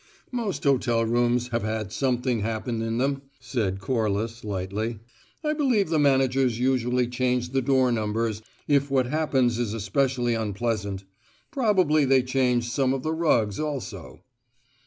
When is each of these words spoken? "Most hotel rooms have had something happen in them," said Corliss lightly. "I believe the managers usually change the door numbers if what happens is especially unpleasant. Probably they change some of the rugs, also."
"Most 0.31 0.63
hotel 0.63 1.05
rooms 1.05 1.49
have 1.49 1.61
had 1.61 1.91
something 1.91 2.39
happen 2.39 2.81
in 2.81 2.97
them," 2.97 3.21
said 3.39 3.77
Corliss 3.79 4.43
lightly. 4.43 4.97
"I 5.43 5.53
believe 5.53 5.89
the 5.89 5.99
managers 5.99 6.57
usually 6.57 7.05
change 7.07 7.49
the 7.51 7.61
door 7.61 7.91
numbers 7.91 8.41
if 8.67 8.89
what 8.89 9.05
happens 9.05 9.59
is 9.59 9.75
especially 9.75 10.33
unpleasant. 10.33 11.03
Probably 11.51 12.03
they 12.03 12.23
change 12.23 12.67
some 12.67 12.95
of 12.95 13.03
the 13.03 13.13
rugs, 13.13 13.59
also." 13.59 14.21